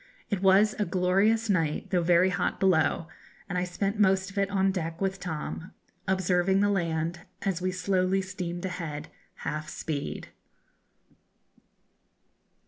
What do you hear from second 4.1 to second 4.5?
of it